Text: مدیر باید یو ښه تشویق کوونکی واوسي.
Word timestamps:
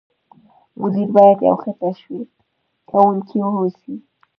مدیر 0.79 1.07
باید 1.15 1.39
یو 1.47 1.55
ښه 1.61 1.71
تشویق 1.81 2.29
کوونکی 2.89 3.37
واوسي. 3.41 3.95